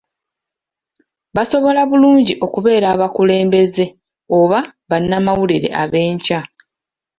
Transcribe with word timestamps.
Basobola 1.35 1.81
bulungi 1.89 2.33
okubeera 2.45 2.87
abakulembeze 2.95 3.85
oba 4.39 4.59
bannamawulire 4.89 5.69
ab'enkya. 5.83 6.39